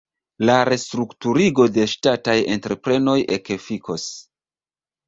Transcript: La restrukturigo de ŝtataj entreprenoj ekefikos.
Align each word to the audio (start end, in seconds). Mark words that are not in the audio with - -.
La 0.49 0.53
restrukturigo 0.69 1.67
de 1.75 1.85
ŝtataj 1.93 2.37
entreprenoj 2.57 3.19
ekefikos. 3.39 4.11